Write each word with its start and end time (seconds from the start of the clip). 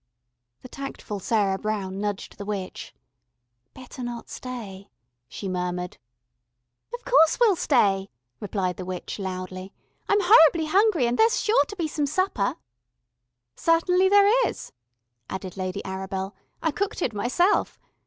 The 0.63 0.67
tactful 0.67 1.19
Sarah 1.19 1.59
Brown 1.59 2.01
nudged 2.01 2.39
the 2.39 2.43
witch. 2.43 2.91
"Better 3.75 4.01
not 4.01 4.31
stay," 4.31 4.89
she 5.27 5.47
murmured. 5.47 5.99
"Of 6.91 7.05
course 7.05 7.39
we'll 7.39 7.55
stay," 7.55 8.09
replied 8.39 8.77
the 8.77 8.83
witch 8.85 9.19
loudly. 9.19 9.75
"I'm 10.09 10.17
horribly 10.21 10.65
hungry, 10.65 11.05
and 11.05 11.19
there's 11.19 11.39
sure 11.39 11.65
to 11.65 11.75
be 11.75 11.87
some 11.87 12.07
supper." 12.07 12.55
"Certainly 13.55 14.09
there 14.09 14.47
is," 14.49 14.71
added 15.29 15.55
Lady 15.55 15.83
Arabel. 15.85 16.33
"I 16.63 16.71
cooked 16.71 17.03
it 17.03 17.13
myself. 17.13 17.79